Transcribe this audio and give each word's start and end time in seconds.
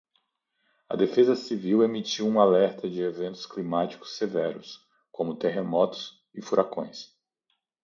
A 0.89 0.95
defesa 0.97 1.35
civil 1.35 1.83
emitiu 1.83 2.25
um 2.27 2.41
alerta 2.41 2.89
de 2.89 3.01
eventos 3.03 3.45
climáticos 3.45 4.17
severos, 4.17 4.79
como 5.11 5.37
terremotos 5.37 6.25
e 6.33 6.41
furacões 6.41 7.15